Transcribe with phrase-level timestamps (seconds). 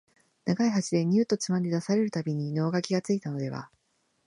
[0.45, 3.69] 長い箸でニューッとつまんで出される度に能書がついたのでは、